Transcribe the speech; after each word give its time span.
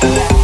Bye. 0.00 0.37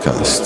Podcast. 0.00 0.39